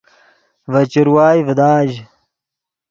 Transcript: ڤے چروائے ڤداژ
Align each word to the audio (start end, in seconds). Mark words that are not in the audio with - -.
ڤے 0.71 0.81
چروائے 0.91 1.39
ڤداژ 1.47 1.89